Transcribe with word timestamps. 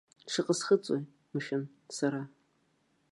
Шаҟа 0.31 0.53
схыҵуеи, 0.59 1.03
мшәан, 1.33 1.63
сара? 1.97 2.21